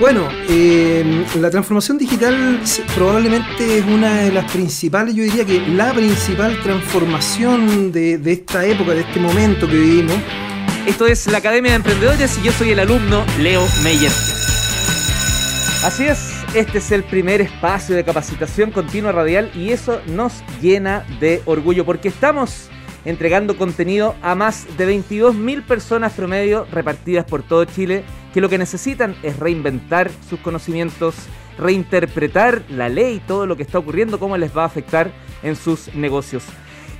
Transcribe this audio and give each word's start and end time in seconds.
Bueno, 0.00 0.28
eh, 0.48 1.24
la 1.40 1.50
transformación 1.50 1.98
digital 1.98 2.60
probablemente 2.94 3.78
es 3.78 3.84
una 3.84 4.22
de 4.22 4.30
las 4.30 4.48
principales, 4.52 5.12
yo 5.12 5.24
diría 5.24 5.44
que 5.44 5.58
la 5.58 5.92
principal 5.92 6.56
transformación 6.62 7.90
de, 7.90 8.16
de 8.16 8.32
esta 8.32 8.64
época, 8.64 8.92
de 8.92 9.00
este 9.00 9.18
momento 9.18 9.66
que 9.66 9.74
vivimos. 9.74 10.14
Esto 10.86 11.04
es 11.08 11.26
la 11.26 11.38
Academia 11.38 11.72
de 11.72 11.76
Emprendedores 11.78 12.38
y 12.38 12.42
yo 12.42 12.52
soy 12.52 12.70
el 12.70 12.78
alumno 12.78 13.24
Leo 13.40 13.66
Meyer. 13.82 14.12
Así 15.84 16.04
es, 16.04 16.32
este 16.54 16.78
es 16.78 16.92
el 16.92 17.02
primer 17.02 17.40
espacio 17.40 17.96
de 17.96 18.04
capacitación 18.04 18.70
continua 18.70 19.10
radial 19.10 19.50
y 19.52 19.70
eso 19.70 20.00
nos 20.06 20.44
llena 20.62 21.04
de 21.18 21.42
orgullo 21.44 21.84
porque 21.84 22.06
estamos 22.06 22.70
entregando 23.04 23.56
contenido 23.56 24.14
a 24.22 24.36
más 24.36 24.64
de 24.76 24.96
22.000 24.96 25.64
personas 25.64 26.12
promedio 26.12 26.66
repartidas 26.70 27.24
por 27.24 27.42
todo 27.42 27.64
Chile 27.64 28.04
que 28.32 28.40
lo 28.40 28.48
que 28.48 28.58
necesitan 28.58 29.16
es 29.22 29.38
reinventar 29.38 30.10
sus 30.28 30.40
conocimientos, 30.40 31.14
reinterpretar 31.58 32.62
la 32.68 32.88
ley, 32.88 33.20
todo 33.26 33.46
lo 33.46 33.56
que 33.56 33.62
está 33.62 33.78
ocurriendo, 33.78 34.18
cómo 34.18 34.36
les 34.36 34.56
va 34.56 34.62
a 34.62 34.66
afectar 34.66 35.10
en 35.42 35.56
sus 35.56 35.94
negocios. 35.94 36.44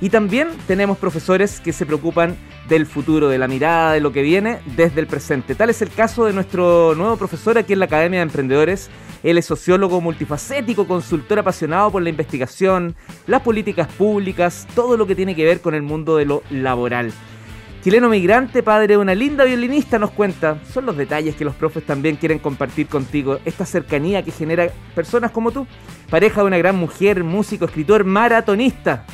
Y 0.01 0.09
también 0.09 0.47
tenemos 0.65 0.97
profesores 0.97 1.59
que 1.59 1.73
se 1.73 1.85
preocupan 1.85 2.37
del 2.69 2.85
futuro, 2.85 3.27
de 3.27 3.37
la 3.37 3.49
mirada, 3.49 3.93
de 3.93 3.99
lo 3.99 4.13
que 4.13 4.21
viene 4.21 4.59
desde 4.77 5.01
el 5.01 5.07
presente. 5.07 5.55
Tal 5.55 5.69
es 5.69 5.81
el 5.81 5.89
caso 5.89 6.25
de 6.25 6.31
nuestro 6.31 6.95
nuevo 6.95 7.17
profesor 7.17 7.57
aquí 7.57 7.73
en 7.73 7.79
la 7.79 7.85
Academia 7.85 8.19
de 8.19 8.23
Emprendedores. 8.23 8.89
Él 9.23 9.37
es 9.37 9.45
sociólogo 9.45 9.99
multifacético, 9.99 10.87
consultor 10.87 11.39
apasionado 11.39 11.91
por 11.91 12.01
la 12.01 12.09
investigación, 12.09 12.95
las 13.27 13.41
políticas 13.41 13.87
públicas, 13.87 14.65
todo 14.73 14.95
lo 14.95 15.05
que 15.05 15.15
tiene 15.15 15.35
que 15.35 15.43
ver 15.43 15.59
con 15.59 15.73
el 15.73 15.81
mundo 15.81 16.15
de 16.15 16.25
lo 16.25 16.43
laboral. 16.49 17.11
Chileno 17.83 18.09
migrante, 18.09 18.61
padre 18.61 18.87
de 18.87 18.97
una 18.97 19.15
linda 19.15 19.45
violinista, 19.45 19.97
nos 19.97 20.11
cuenta. 20.11 20.59
Son 20.73 20.85
los 20.85 20.97
detalles 20.97 21.35
que 21.35 21.45
los 21.45 21.55
profes 21.55 21.85
también 21.85 22.17
quieren 22.17 22.37
compartir 22.37 22.87
contigo. 22.87 23.39
Esta 23.45 23.65
cercanía 23.65 24.21
que 24.21 24.31
genera 24.31 24.69
personas 24.93 25.31
como 25.31 25.51
tú. 25.51 25.65
Pareja 26.09 26.41
de 26.41 26.47
una 26.47 26.57
gran 26.57 26.75
mujer, 26.75 27.23
músico, 27.23 27.63
escritor, 27.63 28.03
maratonista. 28.03 29.05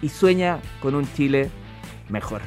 Y 0.00 0.10
sueña 0.10 0.60
con 0.80 0.94
un 0.94 1.12
Chile 1.14 1.50
mejor. 2.08 2.42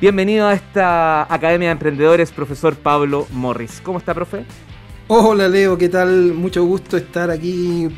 Bienvenido 0.00 0.46
a 0.46 0.54
esta 0.54 1.30
Academia 1.30 1.68
de 1.68 1.72
Emprendedores, 1.72 2.32
profesor 2.32 2.74
Pablo 2.76 3.26
Morris. 3.32 3.82
¿Cómo 3.84 3.98
está, 3.98 4.14
profe? 4.14 4.46
Hola 5.08 5.48
Leo, 5.48 5.76
¿qué 5.76 5.90
tal? 5.90 6.32
Mucho 6.32 6.64
gusto 6.64 6.96
estar 6.96 7.30
aquí 7.30 7.88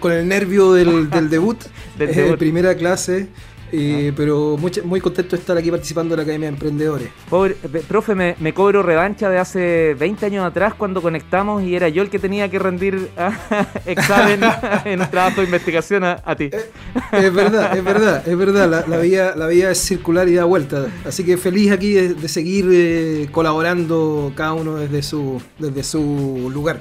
con 0.00 0.12
el 0.12 0.26
nervio 0.26 0.72
del, 0.72 1.10
debut, 1.28 1.62
del 1.98 2.14
debut. 2.14 2.38
primera 2.38 2.74
clase. 2.74 3.28
Eh, 3.72 4.12
pero 4.16 4.56
muy, 4.56 4.72
muy, 4.84 5.00
contento 5.00 5.36
de 5.36 5.40
estar 5.40 5.56
aquí 5.56 5.70
participando 5.70 6.14
en 6.14 6.18
la 6.18 6.22
Academia 6.22 6.48
de 6.48 6.54
Emprendedores. 6.54 7.08
Pobre, 7.28 7.56
profe, 7.86 8.14
me, 8.14 8.54
cobro 8.54 8.82
revancha 8.82 9.28
de 9.28 9.38
hace 9.38 9.94
20 9.98 10.26
años 10.26 10.46
atrás 10.46 10.74
cuando 10.74 11.02
conectamos 11.02 11.62
y 11.62 11.76
era 11.76 11.88
yo 11.88 12.02
el 12.02 12.10
que 12.10 12.18
tenía 12.18 12.48
que 12.48 12.58
rendir 12.58 13.10
ah, 13.16 13.32
examen 13.86 14.40
en 14.84 15.00
un 15.00 15.10
trabajo 15.10 15.40
de 15.40 15.46
investigación 15.46 16.04
a, 16.04 16.36
ti. 16.36 16.44
Eh, 16.44 16.70
es, 17.12 17.32
verdad, 17.32 17.76
es 17.76 17.84
verdad, 17.84 18.26
es 18.26 18.38
verdad. 18.38 18.86
La, 18.86 18.98
vía, 18.98 19.34
la 19.36 19.46
vía 19.46 19.70
es 19.70 19.78
circular 19.78 20.28
y 20.28 20.34
da 20.34 20.44
vuelta. 20.44 20.86
Así 21.04 21.24
que 21.24 21.36
feliz 21.36 21.70
aquí 21.70 21.92
de, 21.92 22.28
seguir 22.28 22.68
eh, 22.70 23.28
colaborando 23.30 24.32
cada 24.34 24.54
uno 24.54 24.76
desde 24.76 25.02
su, 25.02 25.40
desde 25.58 25.82
su 25.82 26.50
lugar. 26.52 26.80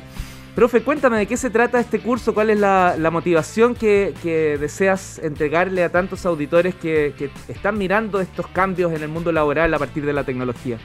Profe, 0.57 0.81
cuéntame 0.81 1.19
de 1.19 1.27
qué 1.27 1.37
se 1.37 1.51
trata 1.51 1.79
este 1.79 1.99
curso, 1.99 2.33
cuál 2.33 2.49
es 2.49 2.59
la, 2.59 3.09
motivación 3.11 3.75
que, 3.75 4.57
deseas 4.59 5.19
entregarle 5.19 5.83
a 5.83 5.91
tantos 5.91 6.25
auditores 6.25 6.73
que, 6.73 7.13
están 7.47 7.77
mirando 7.77 8.19
estos 8.19 8.47
cambios 8.47 8.91
en 8.91 9.03
el 9.03 9.07
mundo 9.07 9.31
laboral 9.31 9.71
a 9.75 9.77
partir 9.77 10.03
de 10.03 10.13
la 10.13 10.23
tecnología. 10.23 10.79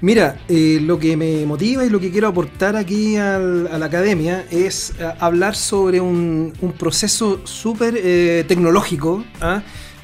Mira, 0.00 0.38
eh, 0.48 0.78
lo 0.80 0.98
que 0.98 1.14
me 1.14 1.44
motiva 1.44 1.84
y 1.84 1.90
lo 1.90 2.00
que 2.00 2.10
quiero 2.10 2.28
aportar 2.28 2.74
aquí 2.74 3.18
a 3.18 3.38
la 3.38 3.84
academia 3.84 4.46
es 4.50 4.94
eh, 4.98 5.12
hablar 5.20 5.56
sobre 5.56 6.00
un, 6.00 6.54
proceso 6.78 7.42
súper 7.44 7.98
eh, 7.98 8.46
tecnológico, 8.48 9.22
¿ah? 9.42 9.60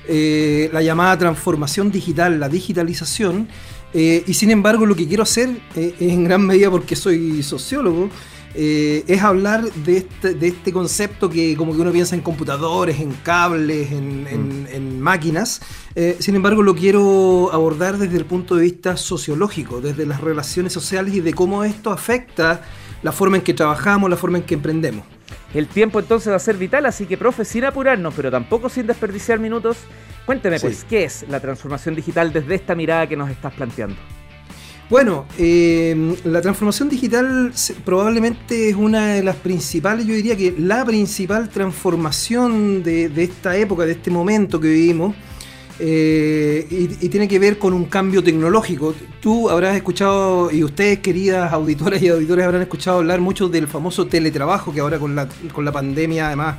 la 0.06 0.82
llamada 0.82 1.16
transformación 1.16 1.90
digital, 1.90 2.38
la 2.38 2.50
digitalización, 2.50 3.48
y 3.94 4.34
sin 4.34 4.50
embargo 4.50 4.84
lo 4.84 4.94
que 4.94 5.08
quiero 5.08 5.22
hacer, 5.22 5.48
en 5.76 6.24
gran 6.24 6.44
medida 6.44 6.70
porque 6.70 6.94
soy 6.94 7.42
sociólogo, 7.42 8.10
eh, 8.54 9.04
es 9.06 9.22
hablar 9.22 9.62
de 9.62 9.98
este, 9.98 10.34
de 10.34 10.48
este 10.48 10.72
concepto 10.72 11.30
que 11.30 11.56
como 11.56 11.74
que 11.74 11.80
uno 11.80 11.90
piensa 11.90 12.14
en 12.14 12.20
computadores, 12.20 13.00
en 13.00 13.12
cables, 13.22 13.92
en, 13.92 14.96
mm. 14.96 14.98
máquinas. 14.98 15.62
Eh, 15.94 16.16
sin 16.18 16.34
embargo, 16.36 16.62
lo 16.62 16.74
quiero 16.74 17.50
abordar 17.52 17.98
desde 17.98 18.16
el 18.16 18.26
punto 18.26 18.56
de 18.56 18.62
vista 18.62 18.96
sociológico, 18.96 19.80
desde 19.80 20.04
las 20.06 20.20
relaciones 20.20 20.72
sociales 20.72 21.14
y 21.14 21.20
de 21.20 21.32
cómo 21.32 21.64
esto 21.64 21.90
afecta 21.90 22.62
la 23.02 23.12
forma 23.12 23.38
en 23.38 23.42
que 23.42 23.54
trabajamos, 23.54 24.10
la 24.10 24.16
forma 24.16 24.38
en 24.38 24.44
que 24.44 24.54
emprendemos. 24.54 25.04
El 25.54 25.66
tiempo 25.66 26.00
entonces 26.00 26.30
va 26.30 26.36
a 26.36 26.40
ser 26.40 26.56
vital, 26.56 26.86
así 26.86 27.06
que 27.06 27.16
profe, 27.16 27.44
sin 27.44 27.64
apurarnos, 27.64 28.14
pero 28.14 28.30
tampoco 28.30 28.68
sin 28.68 28.86
desperdiciar 28.86 29.38
minutos, 29.38 29.76
cuénteme 30.24 30.58
pues, 30.60 30.84
¿qué 30.84 31.04
es 31.04 31.26
la 31.28 31.40
transformación 31.40 31.94
digital 31.94 32.32
desde 32.32 32.54
esta 32.54 32.74
mirada 32.74 33.06
que 33.06 33.16
nos 33.16 33.30
estás 33.30 33.52
planteando? 33.52 33.96
Bueno, 34.92 35.24
eh, 35.38 36.18
la 36.24 36.42
transformación 36.42 36.90
digital 36.90 37.50
probablemente 37.82 38.68
es 38.68 38.76
una 38.76 39.14
de 39.14 39.22
las 39.22 39.36
principales, 39.36 40.04
yo 40.04 40.12
diría 40.12 40.36
que 40.36 40.54
la 40.58 40.84
principal 40.84 41.48
transformación 41.48 42.82
de, 42.82 43.10
esta 43.16 43.56
época, 43.56 43.86
de 43.86 43.92
este 43.92 44.10
momento 44.10 44.60
que 44.60 44.68
vivimos, 44.68 45.16
eh, 45.78 46.66
y, 47.00 47.08
tiene 47.08 47.26
que 47.26 47.38
ver 47.38 47.58
con 47.58 47.72
un 47.72 47.86
cambio 47.86 48.22
tecnológico. 48.22 48.94
Tú 49.22 49.48
habrás 49.48 49.76
escuchado, 49.76 50.50
y 50.50 50.62
ustedes, 50.62 50.98
queridas 50.98 51.50
auditoras 51.54 52.02
y 52.02 52.08
auditores, 52.08 52.44
habrán 52.44 52.60
escuchado 52.60 52.98
hablar 52.98 53.18
mucho 53.22 53.48
del 53.48 53.68
famoso 53.68 54.08
teletrabajo, 54.08 54.74
que 54.74 54.80
ahora 54.80 54.98
con 54.98 55.14
la, 55.14 55.26
con 55.54 55.64
la 55.64 55.72
pandemia 55.72 56.26
además 56.26 56.56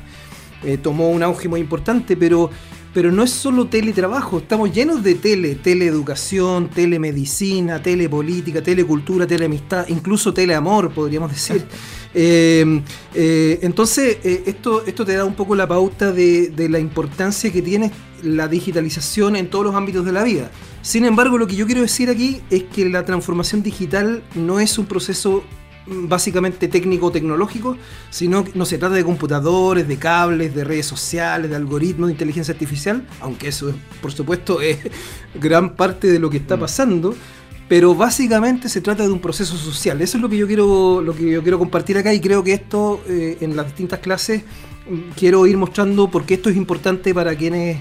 eh, 0.64 0.76
tomó 0.76 1.08
un 1.10 1.22
auge 1.22 1.46
muy 1.46 1.60
importante, 1.60 2.16
pero 2.16 2.50
pero 2.94 3.10
no 3.10 3.24
es 3.24 3.30
solo 3.30 3.66
teletrabajo, 3.66 4.38
estamos 4.38 4.72
llenos 4.72 5.02
de 5.02 5.16
tele, 5.16 5.56
teleeducación, 5.56 6.70
telemedicina, 6.70 7.82
telepolítica, 7.82 8.62
telecultura, 8.62 9.26
teleamistad, 9.26 9.86
incluso 9.88 10.32
teleamor, 10.32 10.92
podríamos 10.92 11.30
decir. 11.30 11.66
Eh, 12.16 12.80
eh, 13.12 13.58
entonces, 13.62 14.18
eh, 14.22 14.44
esto, 14.46 14.86
esto 14.86 15.04
te 15.04 15.16
da 15.16 15.24
un 15.24 15.34
poco 15.34 15.56
la 15.56 15.66
pauta 15.66 16.12
de, 16.12 16.50
de 16.50 16.68
la 16.68 16.78
importancia 16.78 17.50
que 17.50 17.60
tiene 17.60 17.90
la 18.22 18.46
digitalización 18.46 19.34
en 19.34 19.50
todos 19.50 19.64
los 19.64 19.74
ámbitos 19.74 20.06
de 20.06 20.12
la 20.12 20.22
vida. 20.22 20.48
Sin 20.80 21.04
embargo, 21.04 21.38
lo 21.38 21.48
que 21.48 21.56
yo 21.56 21.66
quiero 21.66 21.80
decir 21.80 22.10
aquí 22.10 22.40
es 22.50 22.62
que 22.72 22.88
la 22.88 23.04
transformación 23.04 23.64
digital 23.64 24.22
no 24.36 24.60
es 24.60 24.78
un 24.78 24.86
proceso 24.86 25.42
básicamente 25.86 26.68
técnico-tecnológico, 26.68 27.76
sino 28.10 28.44
que 28.44 28.52
no 28.54 28.64
se 28.64 28.78
trata 28.78 28.94
de 28.94 29.04
computadores, 29.04 29.86
de 29.86 29.96
cables, 29.98 30.54
de 30.54 30.64
redes 30.64 30.86
sociales, 30.86 31.50
de 31.50 31.56
algoritmos 31.56 32.08
de 32.08 32.12
inteligencia 32.12 32.52
artificial, 32.52 33.06
aunque 33.20 33.48
eso 33.48 33.72
por 34.00 34.12
supuesto 34.12 34.60
es 34.62 34.78
gran 35.34 35.74
parte 35.76 36.08
de 36.08 36.18
lo 36.18 36.30
que 36.30 36.38
está 36.38 36.56
mm. 36.56 36.60
pasando, 36.60 37.14
pero 37.68 37.94
básicamente 37.94 38.68
se 38.68 38.80
trata 38.80 39.04
de 39.04 39.10
un 39.10 39.20
proceso 39.20 39.56
social. 39.56 40.00
Eso 40.00 40.18
es 40.18 40.22
lo 40.22 40.28
que 40.28 40.36
yo 40.36 40.46
quiero, 40.46 41.00
lo 41.00 41.14
que 41.14 41.30
yo 41.30 41.42
quiero 41.42 41.58
compartir 41.58 41.98
acá 41.98 42.12
y 42.12 42.20
creo 42.20 42.42
que 42.42 42.54
esto 42.54 43.02
eh, 43.08 43.38
en 43.40 43.56
las 43.56 43.66
distintas 43.66 44.00
clases 44.00 44.42
mm, 44.88 45.12
quiero 45.16 45.46
ir 45.46 45.56
mostrando 45.56 46.10
porque 46.10 46.34
esto 46.34 46.48
es 46.50 46.56
importante 46.56 47.14
para 47.14 47.34
quienes 47.36 47.78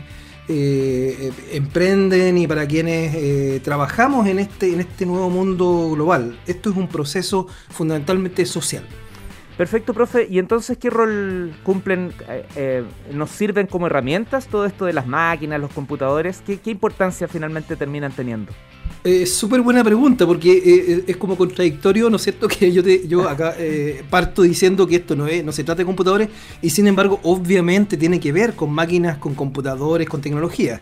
eh, 0.48 1.32
emprenden 1.52 2.38
y 2.38 2.48
para 2.48 2.68
quienes 2.68 3.16
eh, 3.16 3.62
trabajamos 3.64 4.28
en 4.28 4.40
este, 4.40 4.74
en 4.74 4.82
este 4.82 5.06
nuevo 5.06 5.30
mundo 5.30 5.92
global. 5.94 6.38
Esto 6.48 6.70
es 6.70 6.76
un 6.76 6.88
proceso 6.88 7.48
fundamentalmente 7.70 8.46
social. 8.46 8.84
Perfecto, 9.58 9.94
profe. 9.94 10.28
¿Y 10.30 10.40
entonces 10.40 10.78
qué 10.78 10.90
rol 10.90 11.54
cumplen, 11.64 12.12
eh, 12.56 12.84
nos 13.12 13.30
sirven 13.30 13.68
como 13.68 13.88
herramientas 13.88 14.48
todo 14.48 14.66
esto 14.66 14.86
de 14.86 14.94
las 14.94 15.06
máquinas, 15.06 15.60
los 15.60 15.72
computadores? 15.72 16.42
¿Qué, 16.46 16.60
qué 16.60 16.72
importancia 16.72 17.28
finalmente 17.28 17.76
terminan 17.76 18.12
teniendo? 18.12 18.52
Eh, 19.06 19.26
Súper 19.26 19.60
buena 19.62 19.84
pregunta, 19.84 20.26
porque 20.26 20.52
eh, 20.52 21.04
es 21.08 21.18
como 21.18 21.36
contradictorio, 21.36 22.10
¿no 22.10 22.16
es 22.16 22.22
cierto? 22.24 22.48
Que 22.54 22.72
yo, 22.72 22.82
te, 22.82 23.06
yo 23.08 23.28
acá 23.28 23.56
eh, 23.58 24.02
parto 24.10 24.44
diciendo 24.44 24.88
que 24.88 24.98
esto 24.98 25.16
no, 25.16 25.28
es, 25.28 25.44
no 25.44 25.52
se 25.52 25.64
trata 25.64 25.80
de 25.80 25.86
computadores, 25.86 26.30
y 26.62 26.70
sin 26.70 26.88
embargo, 26.88 27.20
obviamente 27.24 27.98
tiene 27.98 28.20
que 28.20 28.32
ver 28.32 28.54
con 28.54 28.72
máquinas, 28.72 29.18
con 29.18 29.36
computadores, 29.36 30.08
con 30.08 30.22
tecnología. 30.22 30.82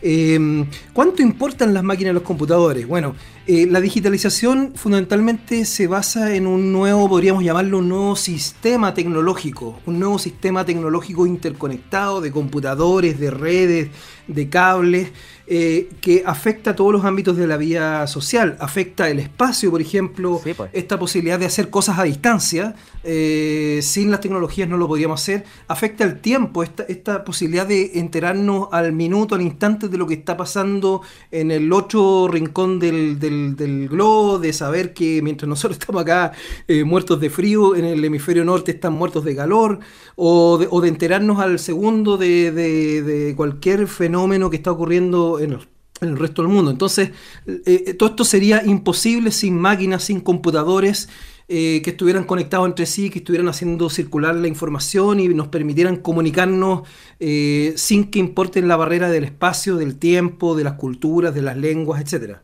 Em, 0.00 0.64
¿Cuánto 0.92 1.22
importan 1.22 1.74
las 1.74 1.82
máquinas 1.82 2.12
y 2.12 2.14
los 2.14 2.22
computadores? 2.22 2.86
Bueno, 2.86 3.14
eh, 3.50 3.66
la 3.66 3.80
digitalización 3.80 4.74
fundamentalmente 4.74 5.64
se 5.64 5.86
basa 5.86 6.34
en 6.34 6.46
un 6.46 6.70
nuevo, 6.70 7.08
podríamos 7.08 7.42
llamarlo 7.42 7.78
un 7.78 7.88
nuevo 7.88 8.14
sistema 8.14 8.92
tecnológico, 8.92 9.80
un 9.86 9.98
nuevo 9.98 10.18
sistema 10.18 10.66
tecnológico 10.66 11.26
interconectado 11.26 12.20
de 12.20 12.30
computadores, 12.30 13.18
de 13.18 13.30
redes, 13.30 13.88
de 14.26 14.50
cables, 14.50 15.12
eh, 15.46 15.88
que 16.02 16.24
afecta 16.26 16.72
a 16.72 16.76
todos 16.76 16.92
los 16.92 17.06
ámbitos 17.06 17.38
de 17.38 17.46
la 17.46 17.56
vida 17.56 18.06
social. 18.06 18.58
Afecta 18.60 19.08
el 19.08 19.18
espacio, 19.18 19.70
por 19.70 19.80
ejemplo, 19.80 20.42
pues. 20.42 20.68
esta 20.74 20.98
posibilidad 20.98 21.38
de 21.38 21.46
hacer 21.46 21.70
cosas 21.70 21.98
a 21.98 22.02
distancia. 22.02 22.74
Eh, 23.02 23.80
sin 23.82 24.10
las 24.10 24.20
tecnologías 24.20 24.68
no 24.68 24.76
lo 24.76 24.86
podríamos 24.86 25.22
hacer. 25.22 25.46
Afecta 25.66 26.04
el 26.04 26.20
tiempo, 26.20 26.62
esta, 26.62 26.82
esta 26.82 27.24
posibilidad 27.24 27.66
de 27.66 27.92
enterarnos 27.94 28.68
al 28.72 28.92
minuto, 28.92 29.36
al 29.36 29.40
instante 29.40 29.88
de 29.88 29.96
lo 29.96 30.06
que 30.06 30.14
está 30.14 30.36
pasando 30.36 31.00
en 31.30 31.50
el 31.50 31.72
otro 31.72 32.28
rincón 32.28 32.78
del, 32.78 33.18
del 33.18 33.37
del, 33.56 33.88
globo, 33.88 34.38
de 34.38 34.52
saber 34.52 34.92
que 34.94 35.20
mientras 35.22 35.48
nosotros 35.48 35.78
estamos 35.80 36.02
acá 36.02 36.32
eh, 36.66 36.84
muertos 36.84 37.20
de 37.20 37.30
frío, 37.30 37.74
en 37.76 37.84
el 37.84 38.04
hemisferio 38.04 38.44
norte 38.44 38.72
están 38.72 38.92
muertos 38.92 39.24
de 39.24 39.36
calor, 39.36 39.80
o 40.16 40.58
de, 40.58 40.88
enterarnos 40.88 41.38
al 41.40 41.58
segundo 41.58 42.16
de, 42.16 43.34
cualquier 43.36 43.86
fenómeno 43.86 44.50
que 44.50 44.56
está 44.56 44.72
ocurriendo 44.72 45.38
en 45.38 45.58
el, 46.00 46.16
resto 46.16 46.42
del 46.42 46.50
mundo. 46.50 46.70
Entonces, 46.70 47.10
eh, 47.46 47.94
todo 47.94 48.10
esto 48.10 48.24
sería 48.24 48.64
imposible 48.64 49.30
sin 49.30 49.58
máquinas, 49.58 50.04
sin 50.04 50.20
computadores. 50.20 51.08
Eh, 51.50 51.80
que 51.82 51.90
estuvieran 51.90 52.24
conectados 52.24 52.66
entre 52.66 52.84
sí, 52.84 53.08
que 53.08 53.20
estuvieran 53.20 53.48
haciendo 53.48 53.88
circular 53.88 54.34
la 54.34 54.48
información 54.48 55.18
y 55.18 55.28
nos 55.28 55.48
permitieran 55.48 55.96
comunicarnos 55.96 56.82
eh, 57.20 57.72
sin 57.74 58.10
que 58.10 58.18
importen 58.18 58.68
la 58.68 58.76
barrera 58.76 59.08
del 59.08 59.24
espacio, 59.24 59.76
del 59.76 59.96
tiempo, 59.96 60.54
de 60.54 60.64
las 60.64 60.74
culturas, 60.74 61.34
de 61.34 61.40
las 61.40 61.56
lenguas, 61.56 62.02
etcétera. 62.02 62.42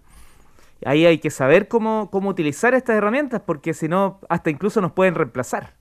Ahí 0.85 1.07
hay 1.07 1.19
que 1.19 1.31
saber 1.31 1.69
cómo, 1.69 2.11
cómo 2.11 2.31
utilizar 2.31 2.75
estas 2.75 2.97
herramientas, 2.97 3.43
porque 3.45 3.75
si 3.75 3.89
no, 3.89 4.21
hasta 4.29 4.51
incluso 4.51 4.81
nos 4.81 4.93
pueden 4.93 5.15
reemplazar. 5.15 5.75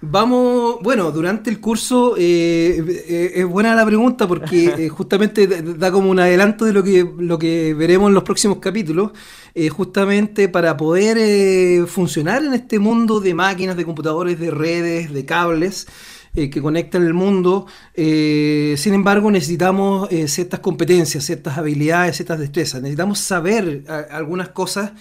Vamos, 0.00 0.78
bueno, 0.82 1.12
durante 1.12 1.48
el 1.48 1.60
curso 1.60 2.14
eh, 2.18 3.32
es 3.34 3.46
buena 3.46 3.74
la 3.74 3.86
pregunta 3.86 4.26
porque 4.26 4.88
justamente 4.90 5.46
da 5.46 5.92
como 5.92 6.10
un 6.10 6.18
adelanto 6.18 6.64
de 6.64 6.72
lo 6.72 6.82
que, 6.82 7.08
lo 7.18 7.38
que 7.38 7.72
veremos 7.72 8.08
en 8.08 8.14
los 8.14 8.24
próximos 8.24 8.58
capítulos. 8.58 9.12
Eh, 9.54 9.68
justamente 9.68 10.48
para 10.48 10.76
poder 10.76 11.18
eh, 11.20 11.84
funcionar 11.86 12.42
en 12.42 12.54
este 12.54 12.78
mundo 12.78 13.20
de 13.20 13.34
máquinas, 13.34 13.76
de 13.76 13.84
computadores, 13.84 14.40
de 14.40 14.50
redes, 14.50 15.12
de 15.12 15.24
cables 15.26 15.86
eh, 16.34 16.50
que 16.50 16.62
conectan 16.62 17.04
el 17.04 17.14
mundo. 17.14 17.66
sin 17.94 18.94
embargo, 18.94 19.30
necesitamos 19.30 20.08
ciertas 20.26 20.60
competencias, 20.60 21.24
ciertas 21.24 21.58
habilidades, 21.58 22.16
ciertas 22.16 22.38
destrezas. 22.38 22.82
Necesitamos 22.82 23.18
saber 23.18 23.84
algunas 24.10 24.48
cosas 24.48 24.92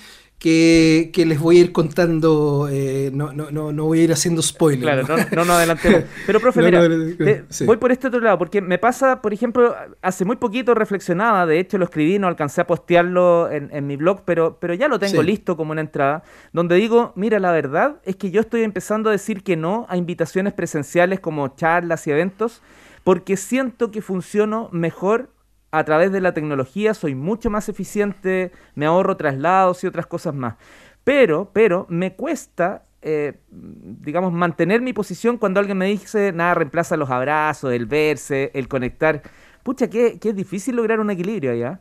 que, 0.41 1.11
les 1.27 1.39
voy 1.39 1.57
a 1.57 1.61
ir 1.61 1.71
contando, 1.71 2.67
eh, 2.67 3.11
no, 3.13 3.31
no, 3.31 3.51
no, 3.51 3.71
no, 3.71 3.85
voy 3.85 3.99
a 3.99 4.03
ir 4.05 4.11
haciendo 4.11 4.41
spoilers. 4.41 5.05
Claro, 5.05 5.27
no, 5.35 5.45
no, 5.45 5.53
adelantemos. 5.53 6.05
Pero, 6.25 6.39
profe, 6.41 6.63
mira, 6.63 6.81
voy 7.63 7.77
por 7.77 7.91
este 7.91 8.07
otro 8.07 8.19
lado, 8.19 8.39
porque 8.39 8.59
me 8.59 8.79
pasa, 8.79 9.21
por 9.21 9.33
ejemplo, 9.33 9.75
hace 10.01 10.25
muy 10.25 10.37
poquito 10.37 10.73
reflexionaba, 10.73 11.45
de 11.45 11.59
hecho 11.59 11.77
lo 11.77 11.85
escribí, 11.85 12.17
no 12.17 12.27
alcancé 12.27 12.61
a 12.61 12.65
postearlo 12.65 13.51
en, 13.51 13.85
mi 13.85 13.97
blog, 13.97 14.23
pero, 14.25 14.57
pero 14.59 14.73
ya 14.73 14.87
lo 14.87 14.97
tengo 14.97 15.21
listo 15.21 15.55
como 15.55 15.73
una 15.73 15.81
entrada, 15.81 16.23
donde 16.53 16.75
digo, 16.75 17.13
mira, 17.15 17.37
la 17.37 17.51
verdad 17.51 17.97
es 18.03 18.15
que 18.15 18.31
yo 18.31 18.41
estoy 18.41 18.63
empezando 18.63 19.09
a 19.09 19.11
decir 19.11 19.43
que 19.43 19.55
no 19.55 19.85
a 19.89 19.97
invitaciones 19.97 20.53
presenciales 20.53 21.19
como 21.19 21.49
charlas 21.49 22.07
y 22.07 22.11
eventos, 22.11 22.63
porque 23.03 23.37
siento 23.37 23.91
que 23.91 24.01
funciono 24.01 24.69
mejor 24.71 25.29
a 25.71 25.83
través 25.83 26.11
de 26.11 26.21
la 26.21 26.33
tecnología 26.33 26.93
soy 26.93 27.15
mucho 27.15 27.49
más 27.49 27.69
eficiente, 27.69 28.51
me 28.75 28.85
ahorro 28.85 29.17
traslados 29.17 29.83
y 29.83 29.87
otras 29.87 30.05
cosas 30.05 30.35
más. 30.35 30.55
Pero, 31.03 31.49
pero, 31.53 31.87
me 31.89 32.13
cuesta, 32.13 32.83
eh, 33.01 33.39
digamos, 33.49 34.33
mantener 34.33 34.81
mi 34.81 34.93
posición 34.93 35.37
cuando 35.37 35.59
alguien 35.59 35.77
me 35.77 35.87
dice, 35.87 36.31
nada, 36.33 36.55
reemplaza 36.55 36.97
los 36.97 37.09
abrazos, 37.09 37.73
el 37.73 37.85
verse, 37.85 38.51
el 38.53 38.67
conectar. 38.67 39.23
Pucha, 39.63 39.89
que, 39.89 40.19
que 40.19 40.29
es 40.29 40.35
difícil 40.35 40.75
lograr 40.75 40.99
un 40.99 41.09
equilibrio 41.09 41.51
allá. 41.51 41.79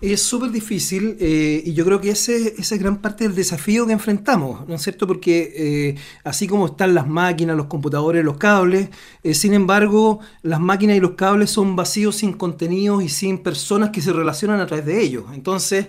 Es 0.00 0.22
súper 0.22 0.50
difícil 0.50 1.16
eh, 1.20 1.62
y 1.64 1.74
yo 1.74 1.84
creo 1.84 2.00
que 2.00 2.10
ese, 2.10 2.54
esa 2.58 2.74
es 2.74 2.80
gran 2.80 2.98
parte 2.98 3.24
del 3.24 3.34
desafío 3.34 3.86
que 3.86 3.92
enfrentamos, 3.92 4.66
¿no 4.68 4.74
es 4.74 4.82
cierto? 4.82 5.06
Porque 5.06 5.52
eh, 5.56 5.96
así 6.24 6.46
como 6.46 6.66
están 6.66 6.94
las 6.94 7.06
máquinas, 7.06 7.56
los 7.56 7.66
computadores, 7.66 8.24
los 8.24 8.36
cables, 8.36 8.88
eh, 9.22 9.34
sin 9.34 9.54
embargo, 9.54 10.20
las 10.42 10.60
máquinas 10.60 10.96
y 10.96 11.00
los 11.00 11.12
cables 11.12 11.50
son 11.50 11.76
vacíos 11.76 12.16
sin 12.16 12.32
contenidos 12.32 13.02
y 13.02 13.08
sin 13.08 13.38
personas 13.38 13.90
que 13.90 14.00
se 14.00 14.12
relacionan 14.12 14.60
a 14.60 14.66
través 14.66 14.86
de 14.86 15.02
ellos. 15.02 15.24
Entonces, 15.32 15.86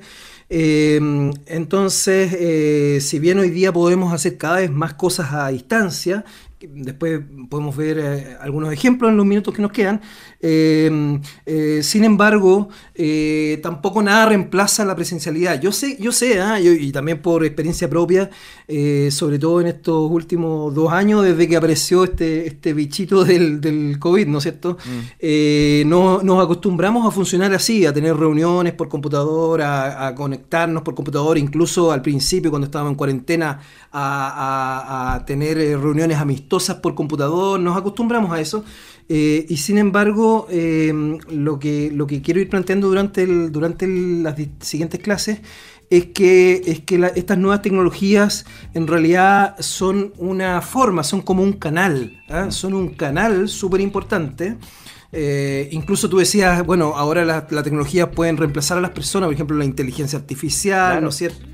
entonces 0.50 2.32
si 3.04 3.20
bien 3.20 3.38
hoy 3.38 3.50
día 3.50 3.74
podemos 3.74 4.14
hacer 4.14 4.38
cada 4.38 4.60
vez 4.60 4.72
más 4.72 4.94
cosas 4.94 5.34
a 5.34 5.50
distancia, 5.50 6.24
después 6.74 7.22
podemos 7.50 7.76
ver 7.76 8.00
eh, 8.00 8.38
algunos 8.42 8.72
ejemplos 8.72 9.10
en 9.12 9.18
los 9.18 9.26
minutos 9.26 9.54
que 9.54 9.62
nos 9.62 9.72
quedan. 9.72 10.02
Eh, 10.40 11.20
eh, 11.46 11.80
sin 11.82 12.04
embargo, 12.04 12.70
tampoco 13.62 14.02
nada 14.02 14.28
reemplaza 14.28 14.86
la 14.86 14.96
presencialidad. 14.96 15.60
Yo 15.62 15.72
sé, 15.72 15.98
yo 16.00 16.12
sé, 16.12 16.40
¿ah? 16.40 16.60
y 16.60 16.92
también 16.92 17.22
por 17.22 17.46
experiencia 17.46 17.90
propia, 17.90 18.30
sobre 19.10 19.40
todo 19.40 19.62
en 19.62 19.68
estos 19.68 20.12
últimos 20.12 20.74
dos 20.74 20.92
años, 20.92 21.24
desde 21.24 21.48
que 21.48 21.58
apareció 21.58 22.04
este, 22.04 22.48
este 22.48 22.74
bichito 22.74 23.24
del, 23.26 23.62
del 23.62 23.98
COVID, 24.00 24.28
¿no 24.28 24.38
es 24.38 24.44
cierto? 24.44 24.78
Mm. 24.86 25.90
No, 25.90 26.22
nos 26.24 26.44
acostumbramos 26.44 27.06
a 27.06 27.12
funcionar 27.12 27.54
así, 27.54 27.86
a 27.86 27.94
tener 27.94 28.16
reuniones 28.16 28.74
por 28.74 28.90
computador, 28.90 29.62
a, 29.62 30.14
conectarnos 30.16 30.84
por 30.84 30.96
computador, 30.96 31.38
incluso 31.38 31.92
al 31.92 32.02
principio 32.02 32.50
cuando 32.50 32.66
estábamos 32.66 32.92
en 32.92 32.98
cuarentena, 32.98 33.60
a, 33.92 35.16
a 35.16 35.26
tener 35.26 35.58
reuniones 35.58 36.18
amistosas 36.18 36.57
por 36.78 36.96
computador, 36.96 37.60
nos 37.60 37.78
acostumbramos 37.78 38.32
a 38.32 38.42
eso. 38.42 38.64
Eh, 39.10 39.46
y 39.48 39.58
sin 39.58 39.78
embargo, 39.78 40.48
eh, 40.50 40.94
lo, 41.30 41.60
que, 41.60 41.92
lo 41.94 42.08
que 42.08 42.22
quiero 42.22 42.40
ir 42.40 42.50
planteando 42.50 42.88
durante, 42.88 43.24
el, 43.24 43.52
durante 43.52 43.88
las 43.88 44.36
siguientes 44.60 45.00
clases 45.00 45.40
es 45.90 46.08
que, 46.08 46.62
es 46.66 46.82
que 46.82 47.12
estas 47.16 47.38
nuevas 47.38 47.62
tecnologías 47.62 48.46
en 48.74 48.88
realidad 48.88 49.56
son 49.60 50.14
una 50.18 50.62
forma, 50.62 51.04
son 51.04 51.22
como 51.22 51.44
un 51.44 51.54
canal, 51.54 52.22
¿ah? 52.30 52.52
son 52.52 52.74
un 52.74 52.90
canal 52.90 53.48
súper 53.48 53.82
importante. 53.82 54.58
Eh, 55.14 55.70
incluso 55.72 56.10
tú 56.10 56.18
decías, 56.18 56.66
bueno, 56.66 56.94
ahora 56.98 57.24
la, 57.24 57.48
tecnología 57.48 58.12
pueden 58.12 58.36
reemplazar 58.36 58.78
a 58.78 58.82
las 58.82 58.92
personas, 58.92 59.28
por 59.28 59.34
ejemplo, 59.34 59.56
la 59.58 59.64
inteligencia 59.64 60.20
artificial, 60.20 61.02
¿no 61.02 61.10
es 61.10 61.16
cierto? 61.16 61.46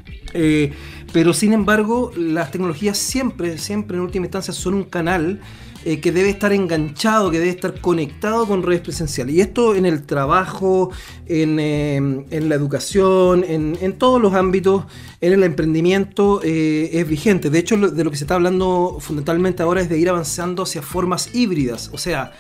Pero 1.14 1.34
sin 1.34 1.54
embargo, 1.54 2.12
las 2.18 2.52
tecnologías 2.52 2.98
siempre, 2.98 3.58
siempre 3.58 3.98
en 3.98 4.04
última 4.04 4.26
instancia 4.26 4.54
son 4.54 4.74
un 4.74 4.84
canal 4.84 5.40
eh, 5.86 6.00
que 6.00 6.14
debe 6.14 6.30
estar 6.30 6.54
enganchado, 6.54 7.30
que 7.30 7.40
debe 7.40 7.52
estar 7.52 7.82
conectado 7.82 8.48
con 8.48 8.64
redes 8.64 8.80
presenciales. 8.80 9.36
Y 9.36 9.42
esto 9.42 9.76
en 9.76 9.86
el 9.86 10.04
trabajo, 10.04 10.92
en, 11.26 11.60
em, 11.60 12.24
la 12.32 12.56
educación, 12.56 13.44
en, 13.46 13.94
todos 13.98 14.22
los 14.22 14.34
ámbitos, 14.34 14.86
en 15.20 15.34
el 15.34 15.44
emprendimiento, 15.44 16.40
eh, 16.42 16.90
es 16.94 17.08
vigente. 17.08 17.50
De 17.50 17.60
hecho, 17.60 17.76
de 17.76 18.04
lo 18.04 18.12
que 18.12 18.16
se 18.16 18.24
está 18.24 18.36
hablando 18.36 18.98
fundamentalmente 19.02 19.62
ahora 19.62 19.82
es 19.82 19.90
de 19.90 19.98
ir 19.98 20.08
avanzando 20.08 20.64
hacia 20.64 20.82
formas 20.82 21.36
híbridas. 21.36 21.90
O 21.92 21.98
sea, 21.98 22.32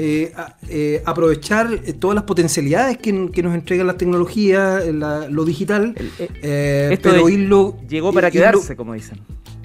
eh, 0.00 0.32
eh, 0.68 1.02
aprovechar 1.04 1.72
eh, 1.84 1.92
todas 1.92 2.14
las 2.14 2.22
potencialidades 2.22 2.98
que, 2.98 3.12
nos 3.12 3.52
entregan 3.52 3.84
las 3.88 3.98
tecnologías, 3.98 4.86
lo 4.86 5.44
digital, 5.44 5.92
pero 6.40 7.28
irlo... 7.28 7.76
Llegó 7.88 8.12
para 8.12 8.30
quedarse, 8.30 8.76
como 8.76 8.94
dicen 8.94 9.18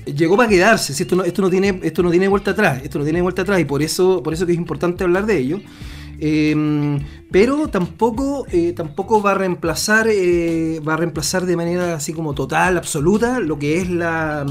llegó 0.06 0.36
para 0.36 0.50
quedarse. 0.50 0.92
esto, 0.92 1.16
no, 1.16 1.24
esto, 1.24 1.42
no 1.42 1.50
tiene, 1.50 1.80
esto 1.84 2.04
no 2.04 2.10
tiene 2.10 2.28
vuelta 2.28 2.52
atrás. 2.52 2.82
Esto 2.84 2.98
no 3.00 3.06
tiene 3.06 3.22
vuelta 3.22 3.44
atrás 3.44 3.60
y 3.60 3.66
por 3.66 3.82
eso, 3.84 4.22
por 4.24 4.34
eso 4.34 4.46
que 4.46 4.52
es 4.52 4.58
importante 4.58 5.04
hablar 5.04 5.26
de 5.28 5.38
ello. 5.38 5.60
Em, 6.26 7.02
pero 7.32 7.68
tampoco, 7.68 8.46
eh, 8.50 8.72
tampoco 8.72 9.22
va 9.22 9.32
a 9.32 9.34
reemplazar 9.34 10.08
eh, 10.08 10.80
va 10.80 10.94
a 10.94 10.98
reemplazar 10.98 11.46
de 11.46 11.58
manera 11.58 11.96
así 11.96 12.14
como 12.14 12.34
total, 12.34 12.78
absoluta, 12.78 13.42
lo 13.42 13.60
que 13.60 13.80
es 13.80 13.90
la, 13.90 14.46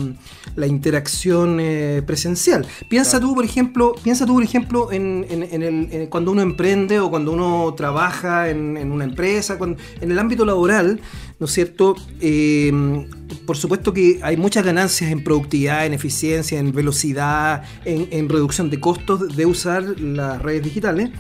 interacción 0.67 1.61
eh, 1.61 2.03
presencial. 2.07 2.67
Piensa 2.91 3.21
tú, 3.21 3.35
por 3.35 3.47
ejemplo, 3.47 3.95
piensa 4.03 4.27
tú, 4.27 4.35
por 4.35 4.43
ejemplo, 4.43 4.93
en, 4.93 5.25
el, 5.31 6.09
cuando 6.11 6.33
uno 6.33 6.43
emprende 6.43 7.01
o 7.01 7.09
cuando 7.09 7.33
uno 7.33 7.73
trabaja 7.75 8.51
en, 8.51 8.93
una 8.93 9.05
empresa, 9.05 9.57
en 9.59 10.11
el 10.11 10.19
ámbito 10.19 10.45
laboral, 10.45 11.01
¿no 11.41 11.47
es 11.47 11.53
cierto? 11.53 11.97
Em, 12.21 13.09
por 13.47 13.57
supuesto 13.57 13.95
que 13.95 14.21
hay 14.23 14.37
muchas 14.37 14.63
ganancias 14.63 15.11
en 15.11 15.25
productividad, 15.25 15.87
en 15.87 15.95
eficiencia, 15.95 16.59
en 16.59 16.73
velocidad, 16.73 17.63
en 17.87 18.29
reducción 18.29 18.69
de 18.69 18.79
costos 18.79 19.35
de 19.35 19.47
usar 19.47 19.99
las 19.99 20.43
redes 20.43 20.65
digitales 20.65 21.11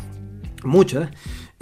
muchas, 0.64 1.10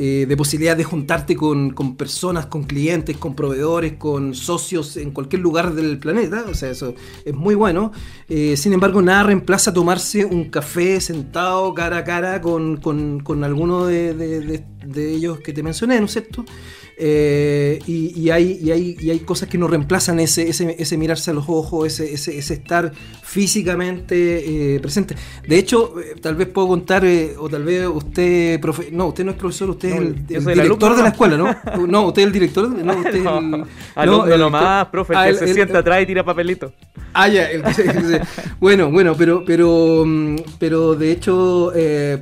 eh, 0.02 0.25
de 0.26 0.37
posibilidad 0.37 0.76
de 0.76 0.85
juntarte 0.85 1.37
con, 1.37 1.75
personas, 1.97 2.47
con 2.47 2.64
clientes, 2.64 3.19
con 3.19 3.35
proveedores, 3.35 3.95
con 3.95 4.35
socios 4.35 4.97
en 4.97 5.11
cualquier 5.11 5.42
lugar 5.42 5.75
del 5.75 5.99
planeta, 5.99 6.47
o 6.49 6.54
sea, 6.54 6.71
eso 6.71 6.95
es 7.25 7.35
muy 7.35 7.54
bueno. 7.54 7.92
Eh, 8.28 8.57
sin 8.57 8.73
embargo, 8.73 9.02
nada 9.02 9.25
reemplaza 9.25 9.75
tomarse 9.75 10.25
un 10.25 10.45
café 10.45 11.00
sentado 11.02 11.75
cara 11.75 11.99
a 11.99 12.04
cara 12.04 12.40
con, 12.40 12.78
con, 12.78 13.45
alguno 13.45 13.85
de, 13.87 14.14
de, 14.14 15.14
ellos 15.14 15.40
que 15.40 15.52
te 15.52 15.62
mencioné, 15.62 15.99
¿no 15.99 16.07
es 16.07 16.12
cierto? 16.12 16.47
Eh, 17.02 17.78
y, 17.87 18.28
hay, 18.28 18.71
hay, 18.71 19.11
hay, 19.11 19.21
cosas 19.21 19.49
que 19.49 19.57
no 19.57 19.66
reemplazan 19.69 20.21
ese, 20.21 20.50
ese, 20.50 20.99
mirarse 20.99 21.30
a 21.30 21.35
los 21.35 21.47
ojos, 21.49 21.99
ese, 21.99 22.12
ese, 22.12 22.52
estar 22.52 22.92
físicamente 23.23 24.75
eh, 24.75 24.80
presente. 24.80 25.16
De 25.49 25.57
hecho, 25.57 25.99
eh, 25.99 26.16
tal 26.21 26.35
vez 26.35 26.49
puedo 26.49 26.69
contar, 26.69 27.02
o 27.38 27.49
tal 27.49 27.64
vez 27.64 27.88
usted, 27.88 28.61
profe 28.61 28.90
no, 28.92 29.07
usted 29.07 29.25
no 29.25 29.30
es 29.30 29.38
profesor, 29.38 29.71
usted 29.71 29.88
es 29.88 30.47
el, 30.47 30.54
director 30.54 30.95
de 30.95 31.02
la 31.02 31.09
escuela, 31.09 31.38
¿no? 31.38 31.57
No, 31.88 32.09
usted 32.09 32.21
es 32.21 32.26
el 32.26 32.33
director, 32.33 32.69
no, 32.69 32.92
usted 32.92 33.14
es 33.14 33.26
el... 33.26 33.64
Alumno 33.95 34.37
nomás, 34.37 34.88
profe, 34.88 35.14
que 35.14 35.35
se 35.35 35.54
sienta 35.54 35.78
atrás 35.78 36.02
y 36.02 36.07
tira 36.07 36.23
papelito. 36.23 36.71
Ah, 37.12 37.29
ya, 37.29 37.49
bueno, 38.61 38.90
bueno, 38.90 39.14
pero, 39.17 39.45
pero, 39.45 40.05
mm, 40.07 40.37
pero 40.59 40.95
de 40.95 41.12
hecho, 41.12 41.73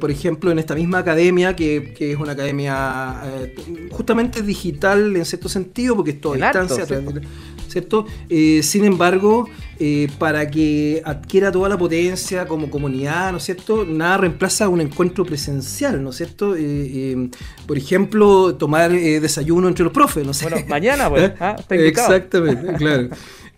por 0.00 0.10
ejemplo, 0.10 0.50
en 0.50 0.58
esta 0.58 0.74
misma 0.74 0.98
academia, 0.98 1.54
que, 1.54 1.94
que 1.96 2.12
es 2.12 2.18
una 2.18 2.32
academia 2.32 3.20
eh, 3.24 3.54
justamente 3.90 4.42
digital 4.42 5.14
en 5.16 5.24
cierto 5.24 5.48
sentido, 5.48 5.94
porque 5.96 6.12
es 6.12 6.20
todo 6.20 6.34
En 6.34 6.40
distancia, 6.40 6.82
harto, 6.82 6.94
de- 7.12 7.20
¿cierto? 7.68 8.06
Eh, 8.28 8.62
sin 8.62 8.84
embargo, 8.84 9.48
eh, 9.78 10.08
para 10.18 10.50
que 10.50 11.02
adquiera 11.04 11.52
toda 11.52 11.68
la 11.68 11.78
potencia 11.78 12.46
como 12.46 12.70
comunidad, 12.70 13.30
¿no 13.30 13.38
es 13.38 13.44
cierto? 13.44 13.84
Nada 13.84 14.16
reemplaza 14.16 14.68
un 14.68 14.80
encuentro 14.80 15.24
presencial, 15.24 16.02
¿no 16.02 16.10
es 16.10 16.16
cierto? 16.16 16.56
Eh, 16.56 16.60
eh, 16.62 17.28
por 17.66 17.76
ejemplo, 17.78 18.54
tomar 18.56 18.92
eh, 18.92 19.20
desayuno 19.20 19.68
entre 19.68 19.84
los 19.84 19.92
profes, 19.92 20.26
no 20.26 20.32
sé. 20.34 20.48
Bueno, 20.48 20.66
mañana, 20.68 21.08
pues. 21.08 21.24
¿Eh? 21.30 21.34
ah. 21.40 21.56
Exactamente, 21.70 22.72
claro. 22.74 23.08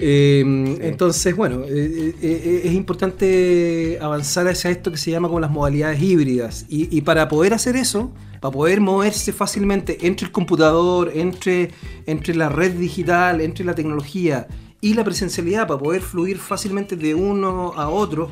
Eh, 0.03 0.79
Entonces, 0.83 1.37
bueno, 1.37 1.63
eh, 1.65 1.69
eh, 1.69 2.15
eh, 2.23 2.63
es 2.65 2.73
importante 2.73 3.99
avanzar 4.01 4.49
hacia 4.49 4.71
esto 4.71 4.91
que 4.91 4.97
se 4.97 5.11
llama 5.11 5.29
como 5.29 5.41
las 5.41 5.51
modalidades 5.51 6.01
híbridas. 6.03 6.65
Y, 6.69 6.95
y 6.97 7.03
para 7.03 7.29
poder 7.29 7.53
hacer 7.53 7.77
eso, 7.77 8.11
para 8.41 8.53
poder 8.53 8.81
moverse 8.81 9.33
fácilmente 9.33 10.07
entre 10.07 10.27
el 10.27 10.33
computador, 10.33 11.13
entre, 11.15 11.71
entre 12.07 12.35
la 12.35 12.49
red 12.49 12.73
digital, 12.73 13.41
entre 13.41 13.65
la 13.65 13.75
tecnología 13.75 14.49
y 14.81 14.95
la 14.95 15.05
presencialidad, 15.05 15.67
para 15.69 15.79
poder 15.79 16.01
fluir 16.01 16.39
fácilmente 16.39 16.97
de 16.97 17.15
uno 17.15 17.73
a 17.77 17.91
otro, 17.91 18.31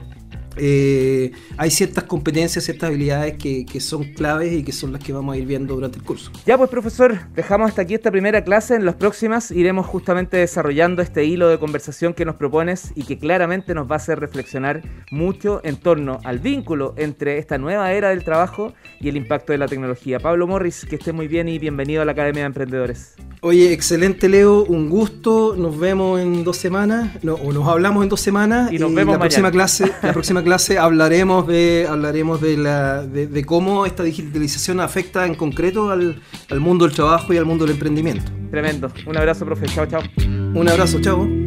eh, 0.59 1.33
hay 1.57 1.71
ciertas 1.71 2.05
competencias, 2.05 2.65
ciertas 2.65 2.89
habilidades 2.89 3.37
que, 3.37 3.65
que 3.65 3.81
son 3.81 4.05
claves 4.15 4.53
y 4.53 4.63
que 4.63 4.73
son 4.73 4.93
las 4.93 5.03
que 5.03 5.13
vamos 5.13 5.35
a 5.35 5.39
ir 5.39 5.47
viendo 5.47 5.75
durante 5.75 5.99
el 5.99 6.05
curso. 6.05 6.31
Ya 6.47 6.57
pues 6.59 6.71
profesor, 6.71 7.19
dejamos 7.35 7.69
hasta 7.69 7.83
aquí 7.83 7.95
esta 7.95 8.11
primera 8.11 8.45
clase. 8.45 8.75
En 8.75 8.85
las 8.85 8.95
próximas 8.95 9.51
iremos 9.51 9.87
justamente 9.87 10.37
desarrollando 10.37 11.03
este 11.03 11.25
hilo 11.25 11.49
de 11.49 11.59
conversación 11.59 12.15
que 12.15 12.25
nos 12.25 12.37
propones 12.37 12.93
y 12.95 13.05
que 13.05 13.19
claramente 13.19 13.75
nos 13.75 13.91
va 13.91 13.95
a 13.95 13.97
hacer 13.97 14.21
reflexionar 14.21 14.83
mucho 15.11 15.61
en 15.65 15.77
torno 15.77 16.21
al 16.25 16.39
vínculo 16.39 16.95
entre 16.97 17.39
esta 17.39 17.59
nueva 17.59 17.93
era 17.93 18.11
del 18.11 18.25
trabajo 18.25 18.75
y 19.01 19.09
el 19.09 19.17
impacto 19.17 19.53
de 19.53 19.59
la 19.59 19.67
tecnología. 19.67 20.19
Pablo 20.19 20.47
Morris, 20.47 20.85
que 20.85 20.97
esté 20.97 21.13
muy 21.13 21.29
bien 21.29 21.49
y 21.49 21.59
bienvenido 21.59 22.03
a 22.03 22.05
la 22.05 22.13
Academia 22.13 22.43
de 22.43 22.47
Emprendedores. 22.47 23.15
Oye, 23.41 23.73
excelente 23.73 24.29
Leo, 24.29 24.65
un 24.65 24.89
gusto. 24.89 25.55
Nos 25.57 25.79
vemos 25.79 26.21
en 26.21 26.45
dos 26.45 26.57
semanas, 26.57 27.23
no, 27.23 27.35
o 27.35 27.53
nos 27.53 27.69
hablamos 27.69 28.03
en 28.03 28.09
dos 28.09 28.21
semanas. 28.21 28.73
Y 28.73 28.79
nos 28.79 28.93
vemos 28.93 29.15
la 29.15 29.21
próxima 29.21 29.51
clase, 29.51 29.91
la 30.03 30.13
próxima 30.13 30.43
clase 30.49 30.79
hablaremos 30.79 31.47
de 31.47 31.87
hablaremos 31.87 32.41
de 32.41 32.57
la 32.57 33.03
de, 33.03 33.27
de 33.27 33.45
cómo 33.45 33.85
esta 33.85 34.03
digitalización 34.03 34.81
afecta 34.81 35.27
en 35.27 35.35
concreto 35.35 35.91
al, 35.91 36.23
al 36.49 36.61
mundo 36.61 36.87
del 36.87 36.95
trabajo 36.95 37.35
y 37.35 37.37
al 37.37 37.45
mundo 37.45 37.67
del 37.67 37.75
emprendimiento. 37.75 38.33
Tremendo. 38.51 38.91
Un 39.07 39.19
abrazo, 39.19 39.45
profe. 39.45 39.67
Chao, 39.67 39.85
chao. 39.85 40.01
Un 40.17 40.67
abrazo, 40.67 41.03
chao. 41.03 41.38